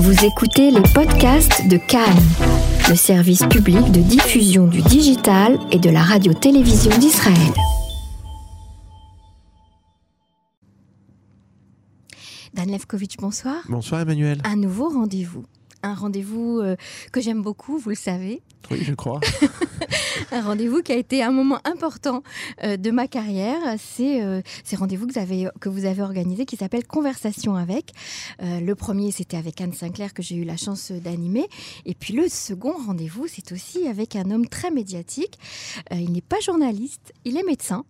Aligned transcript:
Vous 0.00 0.24
écoutez 0.24 0.70
les 0.70 0.80
podcasts 0.94 1.66
de 1.66 1.76
Cannes, 1.76 2.22
le 2.88 2.94
service 2.94 3.44
public 3.46 3.90
de 3.90 4.00
diffusion 4.00 4.68
du 4.68 4.80
digital 4.80 5.58
et 5.72 5.78
de 5.80 5.90
la 5.90 6.02
radio-télévision 6.02 6.96
d'Israël. 6.98 7.52
Dan 12.54 12.70
Levkovitch, 12.70 13.16
bonsoir. 13.16 13.56
Bonsoir 13.68 14.02
Emmanuel. 14.02 14.40
Un 14.44 14.54
nouveau 14.54 14.88
rendez-vous. 14.88 15.44
Un 15.88 15.94
rendez-vous 15.94 16.60
euh, 16.60 16.76
que 17.12 17.20
j'aime 17.22 17.40
beaucoup, 17.40 17.78
vous 17.78 17.88
le 17.88 17.96
savez. 17.96 18.42
Oui, 18.70 18.80
je 18.82 18.92
crois. 18.92 19.20
un 20.32 20.42
rendez-vous 20.42 20.82
qui 20.82 20.92
a 20.92 20.96
été 20.96 21.22
un 21.22 21.30
moment 21.30 21.60
important 21.64 22.22
euh, 22.62 22.76
de 22.76 22.90
ma 22.90 23.08
carrière. 23.08 23.58
C'est 23.78 24.22
euh, 24.22 24.42
ces 24.64 24.76
rendez-vous 24.76 25.06
que 25.06 25.14
vous 25.14 25.18
avez, 25.18 25.48
que 25.60 25.70
vous 25.70 25.86
avez 25.86 26.02
organisé 26.02 26.44
qui 26.44 26.56
s'appelle 26.56 26.86
Conversation 26.86 27.54
avec. 27.56 27.92
Le 28.40 28.74
premier, 28.74 29.10
c'était 29.10 29.38
avec 29.38 29.60
Anne 29.62 29.72
Sinclair 29.72 30.12
que 30.12 30.22
j'ai 30.22 30.36
eu 30.36 30.44
la 30.44 30.58
chance 30.58 30.92
d'animer. 30.92 31.48
Et 31.86 31.94
puis 31.94 32.12
le 32.12 32.28
second 32.28 32.74
rendez-vous, 32.86 33.26
c'est 33.26 33.52
aussi 33.52 33.86
avec 33.88 34.14
un 34.14 34.30
homme 34.30 34.46
très 34.46 34.70
médiatique. 34.70 35.38
Il 35.90 36.12
n'est 36.12 36.20
pas 36.20 36.40
journaliste, 36.40 37.14
il 37.24 37.38
est 37.38 37.42
médecin. 37.44 37.84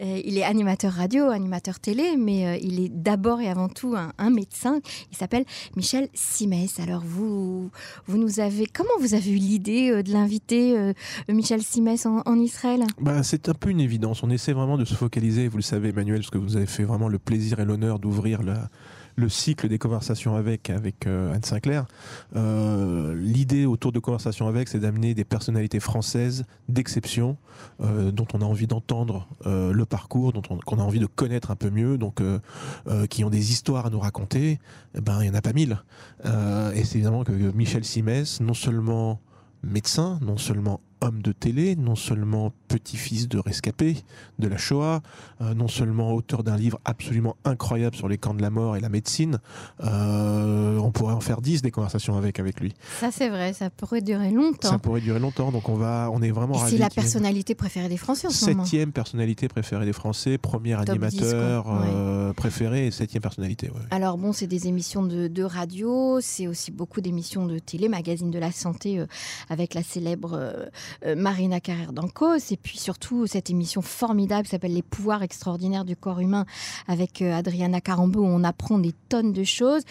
Il 0.00 0.36
est 0.36 0.42
animateur 0.42 0.92
radio, 0.92 1.30
animateur 1.30 1.80
télé, 1.80 2.16
mais 2.18 2.60
il 2.62 2.84
est 2.84 2.88
d'abord 2.90 3.40
et 3.40 3.48
avant 3.48 3.68
tout 3.68 3.94
un, 3.96 4.12
un 4.18 4.30
médecin. 4.30 4.80
Il 5.10 5.16
s'appelle 5.16 5.44
Michel 5.76 6.08
Simès. 6.12 6.80
Alors 6.80 7.02
vous, 7.04 7.37
vous 8.06 8.18
nous 8.18 8.40
avez, 8.40 8.66
comment 8.66 8.96
vous 9.00 9.14
avez 9.14 9.30
eu 9.30 9.36
l'idée 9.36 9.90
euh, 9.90 10.02
de 10.02 10.12
l'inviter, 10.12 10.76
euh, 10.76 10.92
Michel 11.28 11.62
Simès, 11.62 12.06
en, 12.06 12.38
Israël? 12.40 12.84
Bah, 13.00 13.22
c'est 13.22 13.48
un 13.48 13.54
peu 13.54 13.70
une 13.70 13.80
évidence. 13.80 14.22
On 14.22 14.30
essaie 14.30 14.52
vraiment 14.52 14.78
de 14.78 14.84
se 14.84 14.94
focaliser, 14.94 15.48
vous 15.48 15.56
le 15.58 15.62
savez 15.62 15.90
Emmanuel, 15.90 16.20
parce 16.20 16.30
que 16.30 16.38
vous 16.38 16.56
avez 16.56 16.66
fait 16.66 16.84
vraiment 16.84 17.08
le 17.08 17.18
plaisir 17.18 17.60
et 17.60 17.64
l'honneur 17.64 17.98
d'ouvrir 17.98 18.42
la- 18.42 18.68
le 19.18 19.28
cycle 19.28 19.68
des 19.68 19.78
conversations 19.78 20.36
avec, 20.36 20.70
avec 20.70 21.06
euh, 21.06 21.34
Anne 21.34 21.42
Sinclair. 21.42 21.86
Euh, 22.36 23.14
L'idée 23.16 23.66
autour 23.66 23.90
de 23.92 23.98
conversations 23.98 24.46
avec, 24.46 24.68
c'est 24.68 24.78
d'amener 24.78 25.12
des 25.14 25.24
personnalités 25.24 25.80
françaises 25.80 26.44
d'exception, 26.68 27.36
euh, 27.80 28.12
dont 28.12 28.26
on 28.32 28.40
a 28.40 28.44
envie 28.44 28.66
d'entendre 28.66 29.28
le 29.44 29.84
parcours, 29.84 30.32
dont 30.32 30.42
on, 30.50 30.58
qu'on 30.58 30.78
a 30.78 30.82
envie 30.82 31.00
de 31.00 31.06
connaître 31.06 31.50
un 31.50 31.56
peu 31.56 31.70
mieux, 31.70 31.98
donc 31.98 32.22
qui 33.10 33.24
ont 33.24 33.30
des 33.30 33.50
histoires 33.50 33.86
à 33.86 33.90
nous 33.90 33.98
raconter. 33.98 34.58
Eh 34.96 35.00
ben, 35.00 35.18
il 35.20 35.24
n'y 35.24 35.30
en 35.30 35.34
a 35.34 35.40
pas 35.40 35.52
mille. 35.52 35.82
Et 36.24 36.84
c'est 36.84 36.96
évidemment 36.96 37.24
que 37.24 37.32
Michel 37.32 37.84
Simès, 37.84 38.40
non 38.40 38.54
seulement 38.54 39.20
médecin, 39.62 40.18
non 40.22 40.36
seulement 40.36 40.80
homme 41.00 41.22
de 41.22 41.32
télé, 41.32 41.76
non 41.76 41.96
seulement 41.96 42.52
petit-fils 42.68 43.28
de 43.28 43.38
rescapé 43.38 43.96
de 44.38 44.46
la 44.46 44.56
Shoah, 44.58 45.00
euh, 45.40 45.54
non 45.54 45.68
seulement 45.68 46.12
auteur 46.14 46.44
d'un 46.44 46.56
livre 46.56 46.78
absolument 46.84 47.36
incroyable 47.44 47.96
sur 47.96 48.08
les 48.08 48.18
camps 48.18 48.34
de 48.34 48.42
la 48.42 48.50
mort 48.50 48.76
et 48.76 48.80
la 48.80 48.88
médecine, 48.88 49.38
euh, 49.82 50.78
on 50.78 50.90
pourrait 50.90 51.14
en 51.14 51.20
faire 51.20 51.40
dix 51.40 51.62
des 51.62 51.70
conversations 51.70 52.16
avec 52.16 52.38
avec 52.38 52.60
lui. 52.60 52.74
Ça 53.00 53.10
c'est 53.10 53.28
vrai, 53.30 53.52
ça 53.52 53.70
pourrait 53.70 54.02
durer 54.02 54.30
longtemps. 54.30 54.68
Ça 54.70 54.78
pourrait 54.78 55.00
durer 55.00 55.18
longtemps, 55.18 55.50
donc 55.50 55.68
on 55.68 55.74
va, 55.74 56.10
on 56.12 56.22
est 56.22 56.30
vraiment 56.30 56.54
c'est 56.66 56.76
la 56.78 56.90
personnalité 56.90 57.54
préférée 57.54 57.88
des 57.88 57.96
Français 57.96 58.26
en 58.26 58.30
ce 58.30 58.50
moment. 58.50 58.64
Septième 58.64 58.92
personnalité 58.92 59.48
préférée 59.48 59.86
des 59.86 59.92
Français, 59.92 60.38
premier 60.38 60.76
Top 60.84 60.84
10, 60.84 60.90
animateur. 60.90 61.66
Ouais. 61.66 61.72
euh, 61.92 62.32
préféré 62.34 62.86
et 62.86 62.90
septième 62.90 63.22
personnalité. 63.22 63.70
ouais. 63.70 63.80
Alors 63.90 64.18
bon, 64.18 64.32
c'est 64.32 64.46
des 64.46 64.68
émissions 64.68 65.02
de, 65.02 65.28
de 65.28 65.42
radio, 65.42 66.18
c'est 66.20 66.46
aussi 66.46 66.70
beaucoup 66.70 67.00
d'émissions 67.00 67.46
de 67.46 67.58
télé, 67.58 67.88
magazine 67.88 68.30
de 68.30 68.38
la 68.38 68.52
santé 68.52 69.02
avec 69.48 69.74
la 69.74 69.82
célèbre 69.82 70.68
Marina 71.16 71.60
Carrère 71.60 71.92
d'Ancos, 71.92 72.36
et 72.50 72.57
puis 72.62 72.78
surtout 72.78 73.26
cette 73.26 73.50
émission 73.50 73.82
formidable 73.82 74.46
s'appelle 74.46 74.74
Les 74.74 74.82
pouvoirs 74.82 75.22
extraordinaires 75.22 75.84
du 75.84 75.96
corps 75.96 76.20
humain 76.20 76.46
avec 76.86 77.22
euh, 77.22 77.32
Adriana 77.32 77.80
Carambeau 77.80 78.24
on 78.24 78.44
apprend 78.44 78.78
des 78.78 78.94
tonnes 79.08 79.32
de 79.32 79.44
choses. 79.44 79.82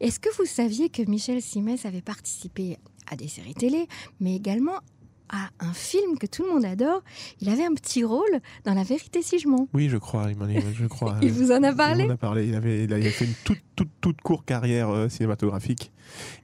Est-ce 0.00 0.20
que 0.20 0.34
vous 0.36 0.46
saviez 0.46 0.88
que 0.88 1.02
Michel 1.02 1.42
Simès 1.42 1.86
avait 1.86 2.02
participé 2.02 2.78
à 3.10 3.16
des 3.16 3.28
séries 3.28 3.54
télé, 3.54 3.86
mais 4.20 4.34
également 4.34 4.80
à 5.28 5.48
un 5.60 5.72
film 5.72 6.18
que 6.18 6.26
tout 6.26 6.44
le 6.44 6.52
monde 6.52 6.64
adore 6.64 7.02
Il 7.40 7.48
avait 7.48 7.64
un 7.64 7.74
petit 7.74 8.04
rôle 8.04 8.40
dans 8.64 8.74
La 8.74 8.82
vérité 8.84 9.22
si 9.22 9.38
je 9.38 9.48
mens. 9.48 9.68
Oui, 9.74 9.88
je 9.88 9.96
crois, 9.96 10.26
il 10.30 10.36
m'en 10.36 10.48
est- 10.48 10.62
je 10.74 10.86
crois. 10.86 11.16
Il 11.22 11.32
vous 11.32 11.50
en 11.52 11.62
a 11.62 11.72
parlé 11.72 12.04
Il 12.04 12.08
m'en 12.08 12.14
a 12.14 12.16
parlé. 12.16 12.46
Il 12.46 12.54
avait, 12.54 12.84
il 12.84 12.92
avait 12.92 13.10
fait 13.10 13.24
une 13.24 13.34
toute, 13.44 13.58
toute, 13.74 13.88
toute 14.00 14.20
courte 14.20 14.46
carrière 14.46 14.88
euh, 14.90 15.08
cinématographique. 15.08 15.90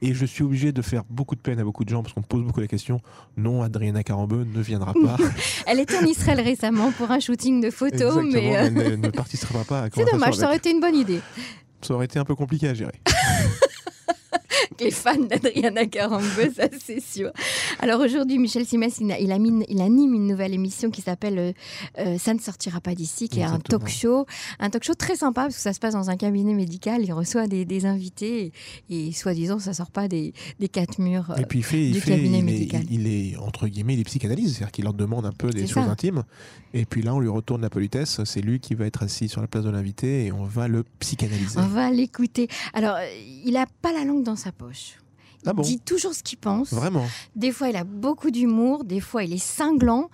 Et 0.01 0.13
je 0.13 0.25
suis 0.25 0.43
obligé 0.43 0.71
de 0.73 0.81
faire 0.81 1.03
beaucoup 1.09 1.35
de 1.35 1.39
peine 1.41 1.59
à 1.59 1.63
beaucoup 1.63 1.85
de 1.85 1.89
gens 1.89 2.03
parce 2.03 2.13
qu'on 2.13 2.19
me 2.21 2.25
pose 2.25 2.43
beaucoup 2.43 2.59
la 2.59 2.67
question. 2.67 2.99
Non, 3.37 3.61
Adriana 3.63 4.03
Carambeu 4.03 4.43
ne 4.43 4.61
viendra 4.61 4.93
pas. 4.93 5.15
Elle 5.67 5.79
était 5.79 5.97
en 5.97 6.05
Israël 6.05 6.41
récemment 6.41 6.91
pour 6.91 7.09
un 7.11 7.19
shooting 7.19 7.61
de 7.61 7.69
photos, 7.69 8.21
mais... 8.23 8.55
euh, 8.57 8.63
elle 8.65 8.73
ne, 8.73 8.95
ne 8.97 9.09
participera 9.09 9.63
pas 9.63 9.87
C'est 9.95 10.09
dommage, 10.11 10.35
ça 10.35 10.47
aurait 10.47 10.57
été 10.57 10.71
une 10.71 10.81
bonne 10.81 10.95
idée. 10.95 11.21
Ça 11.81 11.93
aurait 11.95 12.05
été 12.05 12.17
un 12.19 12.23
peu 12.25 12.35
compliqué 12.35 12.67
à 12.69 12.73
gérer. 12.73 12.93
Les 14.79 14.91
fans 14.91 15.17
d'Adriana 15.19 15.85
Carambeu, 15.85 16.51
ça 16.55 16.67
c'est 16.79 16.99
sûr. 16.99 17.31
Alors 17.79 18.01
aujourd'hui, 18.01 18.37
Michel 18.39 18.65
Simès, 18.65 18.99
il, 18.99 19.31
anime 19.31 19.63
une 20.13 20.27
nouvelle 20.27 20.53
émission 20.53 20.89
qui 20.91 21.01
s'appelle 21.01 21.39
euh, 21.39 21.51
euh, 21.99 22.17
Ça 22.17 22.33
ne 22.33 22.39
sortira 22.39 22.81
pas 22.81 22.95
d'ici, 22.95 23.29
qui 23.29 23.39
est 23.39 23.43
un 23.43 23.59
talk 23.59 23.87
show. 23.87 24.25
Un 24.59 24.69
talk 24.69 24.83
show 24.83 24.93
très 24.95 25.15
sympa 25.15 25.43
parce 25.43 25.55
que 25.55 25.61
ça 25.61 25.73
se 25.73 25.79
passe 25.79 25.93
dans 25.93 26.09
un 26.09 26.17
cabinet 26.17 26.53
médical. 26.53 27.01
Il 27.03 27.13
reçoit 27.13 27.47
des, 27.47 27.65
des 27.65 27.85
invités 27.85 28.51
et, 28.89 29.07
et 29.07 29.11
soi-disant, 29.11 29.59
ça 29.59 29.73
sort 29.73 29.91
pas 29.91 30.07
des, 30.07 30.33
des 30.59 30.67
quatre 30.69 30.99
murs. 30.99 31.31
euh, 31.31 31.35
Et 31.41 31.45
puis 31.45 31.59
il 31.59 31.63
fait, 31.63 31.83
il, 31.85 31.93
du 31.93 32.01
fait 32.01 32.11
cabinet 32.11 32.39
il, 32.39 32.41
est, 32.41 32.43
médical. 32.43 32.83
il 32.89 33.07
est, 33.07 33.37
entre 33.37 33.67
guillemets, 33.67 33.93
il 33.93 33.99
est 33.99 34.05
psychanalyse, 34.05 34.53
c'est-à-dire 34.55 34.71
qu'il 34.71 34.83
leur 34.85 34.93
demande 34.93 35.25
un 35.25 35.31
peu 35.31 35.49
des 35.49 35.67
choses 35.67 35.87
intimes. 35.87 36.23
Et 36.73 36.85
puis 36.85 37.01
là, 37.03 37.13
on 37.13 37.19
lui 37.19 37.29
retourne 37.29 37.61
la 37.61 37.69
politesse. 37.69 38.21
C'est 38.25 38.41
lui 38.41 38.59
qui 38.59 38.73
va 38.73 38.85
être 38.85 39.03
assis 39.03 39.29
sur 39.29 39.41
la 39.41 39.47
place 39.47 39.63
de 39.63 39.69
l'invité 39.69 40.25
et 40.25 40.31
on 40.31 40.43
va 40.43 40.67
le 40.67 40.83
psychanalyser. 40.99 41.59
On 41.59 41.67
va 41.67 41.91
l'écouter. 41.91 42.47
Alors, 42.73 42.95
euh, 42.95 43.05
il 43.45 43.55
a 43.57 43.67
pas 43.81 43.93
la 43.93 44.03
langue 44.05 44.23
dans 44.23 44.35
sa 44.35 44.51
poche. 44.51 44.62
Il 44.71 45.02
Ah 45.45 45.53
bon 45.53 45.61
dit 45.61 45.79
toujours 45.79 46.13
ce 46.13 46.23
qu'il 46.23 46.37
pense. 46.37 46.73
Vraiment. 46.73 47.05
Des 47.35 47.51
fois, 47.51 47.69
il 47.69 47.75
a 47.75 47.83
beaucoup 47.83 48.31
d'humour. 48.31 48.83
Des 48.83 48.99
fois, 48.99 49.23
il 49.23 49.33
est 49.33 49.37
cinglant. 49.43 50.09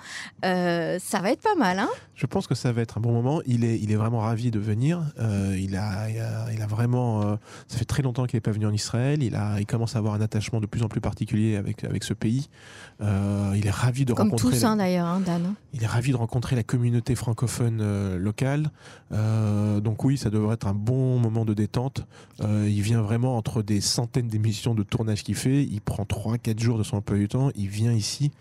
Euh, 0.46 0.98
ça 1.00 1.20
va 1.20 1.32
être 1.32 1.42
pas 1.42 1.56
mal, 1.56 1.80
hein 1.80 1.90
Je 2.16 2.26
pense 2.26 2.48
que 2.48 2.56
ça 2.56 2.72
va 2.72 2.82
être 2.82 2.98
un 2.98 3.02
bon 3.02 3.12
moment. 3.12 3.42
Il 3.46 3.64
est, 3.64 3.80
il 3.80 3.92
est 3.92 3.96
vraiment 3.96 4.20
ravi 4.20 4.52
de 4.52 4.60
venir. 4.60 5.02
Euh, 5.20 5.56
il, 5.60 5.76
a, 5.76 6.10
il, 6.10 6.20
a, 6.20 6.52
il 6.54 6.62
a 6.62 6.68
vraiment. 6.68 7.22
euh, 7.24 7.36
ça 7.68 7.78
fait 7.78 7.86
très 7.86 8.02
longtemps 8.02 8.26
qu'il 8.26 8.38
n'est 8.38 8.42
pas 8.42 8.52
venu 8.52 8.66
en 8.66 8.74
Israël. 8.74 9.22
Il, 9.24 9.36
a, 9.36 9.60
il 9.60 9.66
commence 9.66 9.96
à 9.96 10.00
avoir 10.00 10.14
un 10.16 10.22
attachement 10.22 10.60
de 10.60 10.66
plus 10.66 10.84
en 10.84 10.88
plus 10.88 11.02
particulier 11.02 11.56
avec, 11.58 11.84
avec 11.84 12.04
ce 12.04 12.14
pays. 12.14 12.50
Il 13.02 13.66
est 13.66 13.70
ravi 13.72 14.04
de 14.06 14.14
Comme 14.14 14.30
rencontrer. 14.32 14.50
tous, 14.58 14.64
la- 14.64 14.70
hein, 14.72 14.76
d'ailleurs, 14.76 15.06
hein, 15.08 15.22
Dan. 15.26 15.54
il 15.74 15.84
est 15.84 15.88
ravi 15.88 16.12
de 16.12 16.18
rencontrer 16.18 16.56
la 16.56 16.64
communauté 16.64 17.16
francophone 17.16 18.16
locale. 18.18 18.72
Donc 19.12 20.04
oui, 20.04 20.18
ça 20.18 20.30
devrait 20.30 20.56
être 20.56 20.68
un 20.68 20.74
bon 20.74 21.18
moment 21.20 21.46
de 21.46 21.54
détente. 21.54 22.06
Il 22.42 22.82
vient 22.82 23.02
vraiment 23.02 23.38
entre 23.38 23.62
des 23.62 23.82
centaines 23.82 24.28
d'émissions 24.28 24.74
de 24.76 24.84
tournage 24.84 25.19
qu'il 25.24 25.36
fait. 25.36 25.64
Il 25.64 25.82
prend 25.82 26.04
3-4 26.04 26.60
jours 26.60 26.78
de 26.78 26.84
son 26.84 26.98
emploi 26.98 27.18
du 27.18 27.28
temps. 27.28 27.50
Il 27.56 27.68
vient 27.68 27.94
ici. 27.94 28.32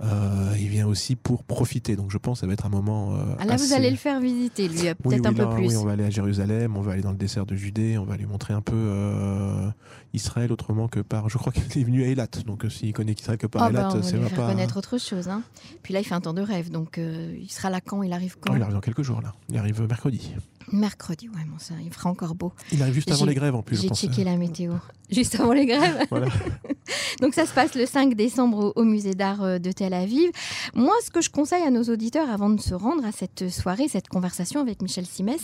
Euh, 0.00 0.54
il 0.60 0.68
vient 0.68 0.86
aussi 0.86 1.16
pour 1.16 1.42
profiter. 1.42 1.96
Donc 1.96 2.12
je 2.12 2.18
pense 2.18 2.36
que 2.38 2.40
ça 2.42 2.46
va 2.46 2.52
être 2.52 2.66
un 2.66 2.68
moment. 2.68 3.16
euh, 3.16 3.34
Ah, 3.40 3.46
là, 3.46 3.56
vous 3.56 3.72
allez 3.72 3.90
le 3.90 3.96
faire 3.96 4.20
visiter, 4.20 4.68
lui, 4.68 4.86
euh, 4.86 4.94
oui, 5.04 5.16
peut-être 5.18 5.34
oui, 5.34 5.40
un 5.40 5.46
peu 5.48 5.54
plus. 5.56 5.66
oui, 5.70 5.76
on 5.76 5.84
va 5.84 5.90
aller 5.92 6.04
à 6.04 6.10
Jérusalem, 6.10 6.76
on 6.76 6.82
va 6.82 6.92
aller 6.92 7.02
dans 7.02 7.10
le 7.10 7.16
désert 7.16 7.46
de 7.46 7.56
Judée, 7.56 7.98
on 7.98 8.04
va 8.04 8.16
lui 8.16 8.26
montrer 8.26 8.54
un 8.54 8.60
peu 8.60 8.76
euh, 8.76 9.68
Israël 10.14 10.52
autrement 10.52 10.86
que 10.86 11.00
par. 11.00 11.28
Je 11.28 11.36
crois 11.36 11.52
qu'il 11.52 11.64
est 11.82 11.84
venu 11.84 12.04
à 12.04 12.06
Eilat, 12.06 12.28
donc 12.46 12.64
s'il 12.70 12.92
connaît 12.92 13.10
Israël 13.12 13.38
que 13.38 13.48
par 13.48 13.62
Ah, 13.64 13.70
Eilat, 13.70 13.88
bah, 13.88 14.00
on 14.14 14.18
va 14.20 14.30
pas. 14.30 14.46
connaître 14.46 14.76
autre 14.76 14.98
chose. 14.98 15.28
Hein. 15.28 15.42
Puis 15.82 15.92
là, 15.92 15.98
il 15.98 16.04
fait 16.04 16.14
un 16.14 16.20
temps 16.20 16.34
de 16.34 16.42
rêve, 16.42 16.70
donc 16.70 16.98
il 17.00 17.50
sera 17.50 17.68
là 17.68 17.80
quand? 17.80 18.04
Il 18.04 18.12
arrive 18.12 18.36
quand? 18.40 18.52
Oh, 18.52 18.56
il 18.56 18.62
arrive 18.62 18.74
dans 18.74 18.80
quelques 18.80 19.02
jours 19.02 19.20
là. 19.20 19.34
Il 19.48 19.58
arrive 19.58 19.82
mercredi. 19.82 20.32
Mercredi, 20.70 21.28
ouais, 21.28 21.44
bon, 21.50 21.58
ça, 21.58 21.74
il 21.84 21.90
fera 21.92 22.08
encore 22.08 22.36
beau. 22.36 22.52
Il 22.70 22.82
arrive 22.82 22.94
juste 22.94 23.10
avant 23.10 23.24
les 23.24 23.34
grèves 23.34 23.54
en 23.56 23.62
plus. 23.62 23.80
J'ai 23.82 23.88
checké 23.88 24.22
la 24.22 24.36
météo. 24.36 24.74
Juste 25.10 25.40
avant 25.40 25.52
les 25.52 25.66
grèves. 25.66 26.06
Voilà. 26.10 26.26
Donc 27.20 27.34
ça 27.34 27.46
se 27.46 27.52
passe 27.52 27.74
le 27.74 27.86
5 27.86 28.14
décembre 28.14 28.72
au, 28.76 28.84
musée 28.84 29.14
d'art 29.14 29.42
euh, 29.42 29.58
de 29.58 29.72
Tel 29.72 29.94
Aviv. 29.94 30.30
Moi, 30.74 30.94
ce 31.04 31.10
que 31.10 31.20
je 31.20 31.30
conseille 31.30 31.62
à 31.62 31.70
nos 31.70 31.82
auditeurs 31.84 32.30
avant 32.30 32.50
de 32.50 32.60
se 32.60 32.74
rendre 32.74 33.04
à 33.04 33.12
cette 33.12 33.48
soirée, 33.48 33.88
cette 33.88 34.08
conversation 34.08 34.60
avec 34.60 34.82
Michel 34.82 35.06
Simès, 35.06 35.40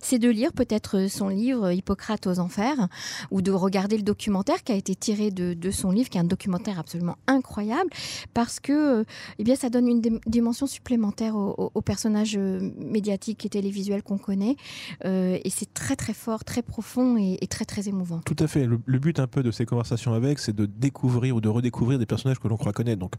c'est, 0.00 0.18
de 0.18 0.28
lire 0.28 0.52
peut-être 0.52 1.08
son 1.08 1.28
livre 1.28 1.70
Hippocrate 1.70 2.26
aux 2.26 2.38
enfers 2.40 2.88
ou 3.30 3.40
de 3.42 3.52
regarder 3.52 3.96
le 3.96 4.02
documentaire 4.02 4.64
qui 4.64 4.72
a 4.72 4.74
été 4.74 4.94
tiré 4.96 5.30
de, 5.30 5.70
son 5.70 5.90
livre, 5.90 6.08
qui 6.08 6.18
est 6.18 6.20
un 6.20 6.24
documentaire 6.24 6.78
absolument 6.78 7.16
incroyable 7.26 7.90
parce 8.34 8.58
que 8.58 9.00
euh, 9.00 9.04
eh 9.38 9.44
bien, 9.44 9.54
ça 9.54 9.70
donne 9.70 9.86
une 9.88 10.00
dim- 10.00 10.20
dimension 10.26 10.66
supplémentaire 10.66 11.36
au, 11.36 11.54
au- 11.56 11.70
au 11.74 11.80
personnage 11.82 12.36
euh, 12.36 12.70
médiatique 12.78 13.44
et 13.46 13.48
télévisuel 13.48 14.02
qu'on 14.02 14.18
connaît. 14.18 14.56
Euh, 15.04 15.38
et 15.44 15.50
c'est 15.50 15.72
très 15.72 15.94
très 15.96 16.14
fort, 16.14 16.44
très 16.44 16.62
profond 16.62 17.16
et, 17.16 17.38
très 17.48 17.64
très 17.64 17.88
émouvant. 17.88 18.20
Tout 18.24 18.36
à 18.38 18.46
fait. 18.46 18.66
Le 18.66 18.98
but 18.98 19.20
un 19.20 19.26
peu 19.26 19.42
de 19.42 19.50
ces 19.50 19.64
conversations 19.66 20.12
avec, 20.14 20.38
c'est 20.38 20.54
de 20.54 20.66
découvrir 20.78 21.36
ou 21.36 21.40
de 21.40 21.48
redécouvrir 21.48 21.98
des 21.98 22.06
personnages 22.06 22.38
que 22.38 22.48
l'on 22.48 22.56
croit 22.56 22.72
connaître. 22.72 23.00
Donc, 23.00 23.14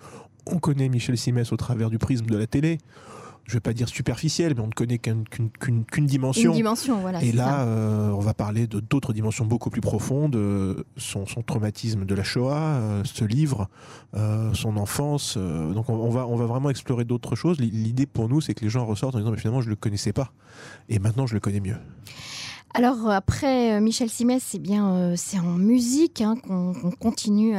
on 0.46 0.60
connaît 0.60 0.90
Michel 0.90 1.18
Simès 1.18 1.52
au 1.52 1.58
travers 1.58 1.90
du 1.90 1.98
prisme 1.98 2.26
de 2.26 2.38
la 2.38 2.48
télé. 2.48 2.80
Je 3.46 3.56
vais 3.56 3.62
pas 3.62 3.74
dire 3.74 3.90
superficiel, 3.90 4.54
mais 4.56 4.62
on 4.62 4.68
ne 4.68 4.72
connaît 4.72 5.00
qu'une 5.00 6.06
dimension. 6.06 6.52
Une 6.52 6.58
dimension, 6.58 7.00
voilà. 7.00 7.24
Et 7.24 7.32
là, 7.32 7.64
euh, 7.64 8.12
on 8.12 8.20
va 8.20 8.36
parler 8.36 8.68
de 8.68 8.80
d'autres 8.80 9.12
dimensions 9.12 9.44
beaucoup 9.44 9.72
plus 9.72 9.82
profondes, 9.82 10.36
euh, 10.36 10.84
son, 10.98 11.26
son 11.26 11.42
traumatisme 11.42 12.06
de 12.06 12.14
la 12.14 12.24
Shoah, 12.24 12.56
euh, 12.56 13.02
ce 13.06 13.26
livre, 13.26 13.68
son 14.54 14.78
enfance. 14.78 15.36
donc 15.38 15.90
on, 15.90 15.96
on 15.96 16.12
va, 16.12 16.28
on 16.28 16.36
va 16.36 16.46
vraiment 16.46 16.70
explorer 16.70 17.06
d'autres 17.06 17.36
choses. 17.36 17.60
L'idée 17.60 18.06
pour 18.06 18.30
nous, 18.30 18.40
c'est 18.40 18.54
que 18.54 18.64
les 18.64 18.70
gens 18.70 18.86
ressortent 18.86 19.16
en 19.16 19.20
disant, 19.20 19.32
mais 19.32 19.38
finalement, 19.40 19.62
je 19.62 19.70
le 19.70 19.76
connaissais 19.76 20.14
pas, 20.14 20.32
et 20.88 21.00
maintenant, 21.00 21.26
je 21.26 21.34
le 21.34 21.40
connais 21.40 21.60
mieux. 21.60 21.78
Alors 22.76 23.10
après 23.10 23.74
euh, 23.74 23.80
Michel 23.82 24.10
Simès, 24.10 24.44
c'est 24.46 24.60
bien, 24.60 24.94
euh, 24.94 25.14
c'est 25.18 25.40
en 25.40 25.44
musique 25.58 26.22
hein, 26.22 26.36
qu'on 26.48 26.74
continue 27.00 27.56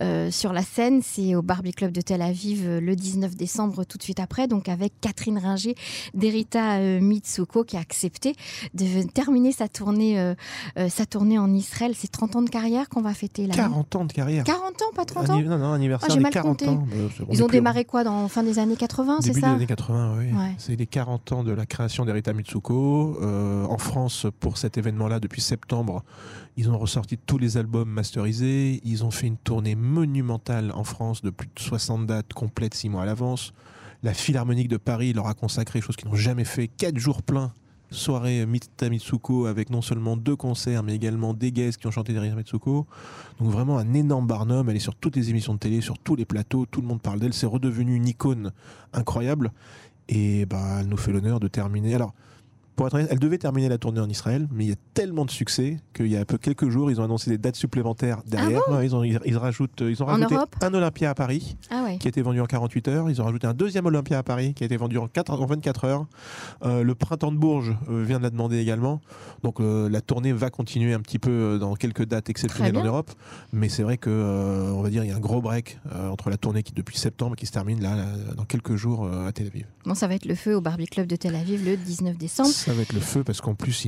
euh, 0.00 0.30
sur 0.32 0.52
la 0.52 0.62
scène. 0.62 1.00
C'est 1.02 1.36
au 1.36 1.42
Barbie 1.42 1.72
Club 1.72 1.92
de 1.92 2.00
Tel 2.00 2.20
Aviv 2.22 2.64
euh, 2.66 2.80
le 2.80 2.96
19 2.96 3.36
décembre, 3.36 3.84
tout 3.84 3.98
de 3.98 4.02
suite 4.02 4.18
après, 4.18 4.48
donc 4.48 4.68
avec 4.68 4.94
Catherine 5.00 5.38
Ringer 5.38 5.76
d'Erita 6.14 6.78
euh, 6.78 7.00
Mitsuko 7.00 7.62
qui 7.62 7.76
a 7.76 7.80
accepté 7.80 8.34
de 8.74 9.02
terminer 9.08 9.52
sa 9.52 9.68
tournée, 9.68 10.18
euh, 10.18 10.34
euh, 10.76 10.88
sa 10.88 11.06
tournée 11.06 11.38
en 11.38 11.52
Israël. 11.54 11.92
C'est 11.96 12.10
30 12.10 12.36
ans 12.36 12.42
de 12.42 12.50
carrière 12.50 12.88
qu'on 12.88 13.00
va 13.02 13.14
fêter 13.14 13.46
là. 13.46 13.54
40 13.54 13.94
ans 13.96 14.04
de 14.06 14.12
carrière. 14.12 14.42
40 14.42 14.62
ans, 14.82 14.92
pas 14.94 15.04
30 15.04 15.30
ans? 15.30 15.40
Non, 15.40 15.58
non, 15.58 15.72
anniversaire 15.72 16.08
Ah, 16.10 16.14
des 16.16 16.20
mal 16.20 16.32
40 16.32 16.58
compté. 16.58 16.68
ans. 16.68 16.84
On 17.28 17.32
Ils 17.32 17.44
ont 17.44 17.48
démarré 17.48 17.84
quoi 17.84 18.02
dans 18.02 18.26
fin 18.26 18.42
des 18.42 18.58
années 18.58 18.76
80, 18.76 19.18
c'est 19.20 19.28
Début 19.28 19.40
des 19.40 19.46
ça? 19.46 19.52
années 19.52 19.66
80, 19.66 20.14
oui. 20.18 20.24
Ouais. 20.32 20.54
C'est 20.58 20.74
les 20.74 20.86
40 20.86 21.32
ans 21.32 21.44
de 21.44 21.52
la 21.52 21.64
création 21.64 22.04
d'Erita 22.04 22.32
Mitsuko. 22.32 23.18
Euh, 23.22 23.64
en 23.66 23.78
France, 23.78 24.26
pour 24.40 24.47
cet 24.56 24.78
événement-là, 24.78 25.20
depuis 25.20 25.42
septembre, 25.42 26.02
ils 26.56 26.70
ont 26.70 26.78
ressorti 26.78 27.18
tous 27.18 27.38
les 27.38 27.56
albums 27.56 27.90
masterisés. 27.90 28.80
Ils 28.84 29.04
ont 29.04 29.10
fait 29.10 29.26
une 29.26 29.36
tournée 29.36 29.74
monumentale 29.74 30.72
en 30.74 30.84
France 30.84 31.22
de 31.22 31.30
plus 31.30 31.48
de 31.48 31.60
60 31.60 32.06
dates 32.06 32.32
complètes, 32.32 32.74
6 32.74 32.88
mois 32.88 33.02
à 33.02 33.06
l'avance. 33.06 33.52
La 34.02 34.14
Philharmonique 34.14 34.68
de 34.68 34.76
Paris 34.76 35.12
leur 35.12 35.26
a 35.26 35.34
consacré, 35.34 35.80
chose 35.80 35.96
qu'ils 35.96 36.08
n'ont 36.08 36.14
jamais 36.14 36.44
fait, 36.44 36.68
4 36.68 36.96
jours 36.96 37.22
pleins. 37.22 37.52
Soirée 37.90 38.44
Mita 38.44 38.90
Mitsuko 38.90 39.46
avec 39.46 39.70
non 39.70 39.80
seulement 39.80 40.16
deux 40.16 40.36
concerts, 40.36 40.82
mais 40.82 40.94
également 40.94 41.32
des 41.32 41.52
guests 41.52 41.80
qui 41.80 41.86
ont 41.86 41.90
chanté 41.90 42.12
derrière 42.12 42.36
Mitsuko. 42.36 42.86
Donc 43.38 43.50
vraiment 43.50 43.78
un 43.78 43.94
énorme 43.94 44.26
barnum. 44.26 44.68
Elle 44.68 44.76
est 44.76 44.80
sur 44.80 44.94
toutes 44.94 45.16
les 45.16 45.30
émissions 45.30 45.54
de 45.54 45.58
télé, 45.58 45.80
sur 45.80 45.98
tous 45.98 46.14
les 46.14 46.26
plateaux. 46.26 46.66
Tout 46.66 46.82
le 46.82 46.86
monde 46.86 47.00
parle 47.00 47.18
d'elle. 47.18 47.32
C'est 47.32 47.46
redevenu 47.46 47.94
une 47.94 48.06
icône 48.06 48.52
incroyable. 48.92 49.52
Et 50.08 50.44
bah, 50.46 50.78
elle 50.80 50.88
nous 50.88 50.96
fait 50.98 51.12
l'honneur 51.12 51.40
de 51.40 51.48
terminer. 51.48 51.94
Alors, 51.94 52.14
pour 52.78 52.86
être 52.86 52.94
honnête, 52.94 53.08
elle 53.10 53.18
devait 53.18 53.38
terminer 53.38 53.68
la 53.68 53.76
tournée 53.76 53.98
en 54.00 54.08
Israël, 54.08 54.46
mais 54.52 54.64
il 54.64 54.68
y 54.68 54.72
a 54.72 54.76
tellement 54.94 55.24
de 55.24 55.32
succès 55.32 55.78
qu'il 55.94 56.06
y 56.06 56.16
a 56.16 56.24
peu 56.24 56.38
quelques 56.38 56.68
jours, 56.68 56.92
ils 56.92 57.00
ont 57.00 57.04
annoncé 57.04 57.28
des 57.28 57.36
dates 57.36 57.56
supplémentaires 57.56 58.22
derrière. 58.24 58.60
Ouais, 58.70 58.86
ils, 58.86 58.94
ont, 58.94 59.02
ils, 59.02 59.18
ils 59.26 59.36
rajoutent, 59.36 59.80
ils 59.80 60.00
ont 60.00 60.06
En 60.06 60.12
rajouté 60.12 60.36
un 60.62 60.72
Olympia 60.72 61.10
à 61.10 61.14
Paris 61.16 61.56
Ah 61.70 61.82
ouais. 61.82 61.98
qui 61.98 62.06
a 62.06 62.10
été 62.10 62.22
vendu 62.22 62.40
en 62.40 62.46
48 62.46 62.86
heures. 62.86 63.10
Ils 63.10 63.20
ont 63.20 63.24
rajouté 63.24 63.48
un 63.48 63.52
deuxième 63.52 63.84
Olympia 63.86 64.18
à 64.18 64.22
Paris 64.22 64.54
qui 64.54 64.62
a 64.62 64.66
été 64.66 64.76
vendu 64.76 64.96
en, 64.96 65.08
4 65.08 65.32
en 65.32 65.44
24 65.46 65.84
heures. 65.86 66.06
Euh, 66.64 66.84
le 66.84 66.94
printemps 66.94 67.32
de 67.32 67.36
Bourges 67.36 67.76
euh, 67.90 68.04
vient 68.04 68.18
de 68.18 68.22
la 68.22 68.30
demander 68.30 68.58
également. 68.58 69.00
Donc 69.42 69.58
euh, 69.58 69.88
la 69.88 70.00
tournée 70.00 70.32
va 70.32 70.50
continuer 70.50 70.92
un 70.94 71.00
petit 71.00 71.18
peu 71.18 71.30
euh, 71.32 71.58
dans 71.58 71.74
quelques 71.74 72.04
dates 72.04 72.30
exceptionnelles 72.30 72.76
en. 72.76 72.84
Europe. 72.84 73.10
Mais 73.52 73.68
c'est 73.68 73.82
vrai 73.82 73.98
que 73.98 74.08
euh, 74.08 74.70
on 74.72 74.82
va 74.82 74.90
dire 74.90 75.02
il 75.02 75.08
y 75.08 75.12
a 75.12 75.16
un 75.16 75.20
gros 75.20 75.40
break 75.42 75.80
euh, 75.92 76.08
entre 76.10 76.30
la 76.30 76.36
tournée 76.36 76.62
qui 76.62 76.72
depuis 76.74 76.96
septembre 76.96 77.34
qui 77.34 77.46
se 77.46 77.52
termine 77.52 77.82
là, 77.82 77.96
là, 77.96 78.04
dans 78.36 78.44
quelques 78.44 78.76
jours 78.76 79.04
euh, 79.04 79.26
à 79.26 79.32
Tel 79.32 79.48
Aviv. 79.48 79.66
Bon, 79.84 79.94
ça 79.96 80.06
va 80.06 80.14
être 80.14 80.26
le 80.26 80.36
feu 80.36 80.54
au 80.54 80.60
Barbie 80.60 80.86
Club 80.86 81.08
de 81.08 81.16
Tel 81.16 81.34
Aviv 81.34 81.64
le 81.64 81.76
19 81.76 82.16
décembre. 82.16 82.50
Ça 82.68 82.74
va 82.74 82.82
être 82.82 82.92
le 82.92 83.00
feu 83.00 83.24
parce 83.24 83.40
qu'en 83.40 83.54
plus 83.54 83.86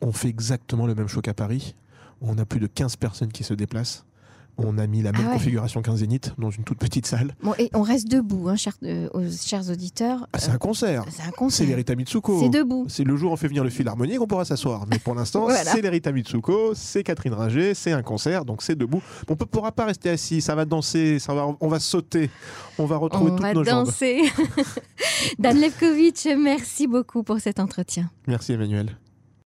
on 0.00 0.12
fait 0.12 0.28
exactement 0.28 0.86
le 0.86 0.94
même 0.94 1.08
show 1.08 1.20
qu'à 1.20 1.34
Paris. 1.34 1.74
On 2.22 2.38
a 2.38 2.46
plus 2.46 2.58
de 2.58 2.66
15 2.66 2.96
personnes 2.96 3.30
qui 3.30 3.44
se 3.44 3.52
déplacent. 3.52 4.06
On 4.60 4.76
a 4.76 4.86
mis 4.88 5.02
la 5.02 5.12
même 5.12 5.20
Ah 5.24 5.28
ouais. 5.28 5.34
configuration 5.34 5.82
qu'un 5.82 5.94
zénith 5.96 6.34
dans 6.36 6.50
une 6.50 6.64
toute 6.64 6.78
petite 6.78 7.06
salle. 7.06 7.34
Bon, 7.42 7.54
et 7.58 7.70
on 7.74 7.82
reste 7.82 8.08
debout, 8.08 8.48
hein, 8.48 8.56
chers, 8.56 8.74
euh, 8.82 9.08
aux 9.14 9.22
chers 9.30 9.70
auditeurs. 9.70 10.26
Ah, 10.32 10.38
c'est 10.40 10.50
un 10.50 10.58
concert. 10.58 11.04
C'est 11.10 11.22
un 11.22 11.48
C'est 11.48 11.64
l'Erita 11.64 11.94
Mitsuko. 11.94 12.40
C'est 12.40 12.48
debout. 12.48 12.84
C'est 12.88 13.04
le 13.04 13.16
jour 13.16 13.30
où 13.30 13.34
on 13.34 13.36
fait 13.36 13.46
venir 13.48 13.62
le 13.62 13.70
philharmonique, 13.70 14.20
on 14.20 14.26
pourra 14.26 14.44
s'asseoir. 14.44 14.84
Mais 14.90 14.98
pour 14.98 15.14
l'instant, 15.14 15.42
Voilà. 15.44 15.70
c'est 15.70 15.80
l'Erita 15.80 16.10
Mitsuko, 16.10 16.72
c'est 16.74 17.04
Catherine 17.04 17.34
Ringer, 17.34 17.74
c'est 17.74 17.92
un 17.92 18.02
concert, 18.02 18.44
donc 18.44 18.62
c'est 18.62 18.76
debout. 18.76 19.00
On 19.28 19.32
ne 19.32 19.36
pourra 19.36 19.70
pas 19.72 19.84
rester 19.86 20.10
assis, 20.10 20.40
ça 20.40 20.54
va 20.56 20.64
danser, 20.64 21.18
ça 21.20 21.34
va, 21.34 21.46
on 21.60 21.68
va 21.68 21.78
sauter, 21.78 22.28
on 22.78 22.84
va 22.86 22.96
retrouver 22.96 23.30
On 23.30 23.34
toutes 23.36 23.42
va 23.42 23.54
nos 23.54 23.64
jambes. 23.64 23.86
danser. 23.86 24.22
Dan 25.38 25.60
Levkovitch, 25.60 26.26
merci 26.36 26.86
beaucoup 26.88 27.22
pour 27.22 27.38
cet 27.40 27.60
entretien. 27.60 28.10
Merci 28.26 28.52
Emmanuel. 28.52 28.96